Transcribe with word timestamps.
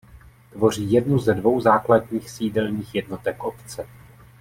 Tvoří 0.51 0.91
jednu 0.91 1.19
ze 1.19 1.33
dvou 1.33 1.61
základních 1.61 2.29
sídelních 2.29 2.95
jednotek 2.95 3.43
obce. 3.43 3.87